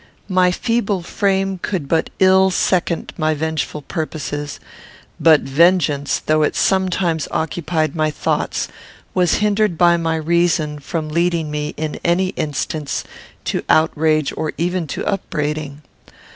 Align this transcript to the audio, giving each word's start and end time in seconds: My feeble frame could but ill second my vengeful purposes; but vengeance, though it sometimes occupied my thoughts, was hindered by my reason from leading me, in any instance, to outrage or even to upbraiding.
My 0.29 0.49
feeble 0.51 1.03
frame 1.03 1.59
could 1.59 1.87
but 1.87 2.09
ill 2.17 2.49
second 2.49 3.13
my 3.19 3.35
vengeful 3.35 3.83
purposes; 3.83 4.59
but 5.19 5.41
vengeance, 5.41 6.17
though 6.25 6.41
it 6.41 6.55
sometimes 6.55 7.27
occupied 7.29 7.95
my 7.95 8.09
thoughts, 8.09 8.67
was 9.13 9.35
hindered 9.45 9.77
by 9.77 9.97
my 9.97 10.15
reason 10.15 10.79
from 10.79 11.09
leading 11.09 11.51
me, 11.51 11.75
in 11.77 11.99
any 12.03 12.29
instance, 12.29 13.03
to 13.45 13.61
outrage 13.69 14.33
or 14.35 14.53
even 14.57 14.87
to 14.87 15.05
upbraiding. 15.05 15.83